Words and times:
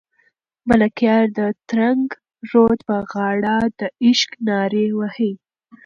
ملکیار 0.69 1.23
د 1.37 1.39
ترنګ 1.69 2.03
رود 2.51 2.79
په 2.87 2.97
غاړه 3.11 3.57
د 3.79 3.81
عشق 4.05 4.31
نارې 4.47 4.85
وهي. 4.99 5.33